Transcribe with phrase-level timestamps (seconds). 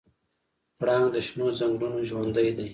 [0.79, 2.67] پړانګ د شنو ځنګلونو ژوندی دی.